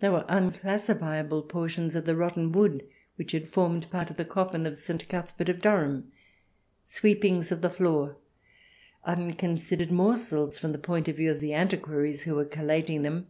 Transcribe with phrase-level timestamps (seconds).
[0.00, 2.86] They were unclassifiable portions of the rotten wood
[3.16, 5.08] which had formed part of the coffin of St.
[5.08, 6.12] Cuthbert of Durham,
[6.84, 8.18] sweepings of the floor—
[9.16, 12.68] unconsidered morsels, from the point of view of the antiquaries who were CH.XII] LIONS AND
[12.68, 13.26] LACE CURTAINS 167 collating them.